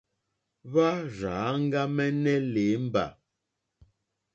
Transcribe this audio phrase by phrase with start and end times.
[0.69, 3.05] Hwá rzà áŋɡàmɛ̀nɛ̀ lěmbà.